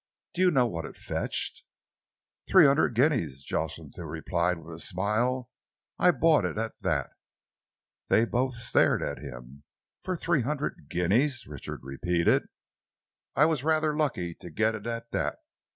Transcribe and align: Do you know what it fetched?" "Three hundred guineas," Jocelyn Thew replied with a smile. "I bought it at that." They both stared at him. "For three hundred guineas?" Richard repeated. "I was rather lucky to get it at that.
Do 0.33 0.41
you 0.41 0.49
know 0.49 0.65
what 0.65 0.85
it 0.85 0.97
fetched?" 0.97 1.61
"Three 2.47 2.65
hundred 2.65 2.95
guineas," 2.95 3.43
Jocelyn 3.45 3.91
Thew 3.91 4.05
replied 4.05 4.57
with 4.57 4.73
a 4.73 4.79
smile. 4.79 5.51
"I 5.99 6.09
bought 6.09 6.43
it 6.43 6.57
at 6.57 6.71
that." 6.81 7.11
They 8.07 8.25
both 8.25 8.55
stared 8.55 9.03
at 9.03 9.19
him. 9.19 9.63
"For 10.01 10.17
three 10.17 10.41
hundred 10.41 10.87
guineas?" 10.89 11.45
Richard 11.45 11.81
repeated. 11.83 12.47
"I 13.35 13.45
was 13.45 13.63
rather 13.63 13.95
lucky 13.95 14.33
to 14.33 14.49
get 14.49 14.73
it 14.73 14.87
at 14.87 15.11
that. 15.11 15.37